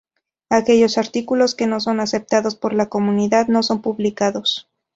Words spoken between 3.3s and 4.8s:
no son publicados.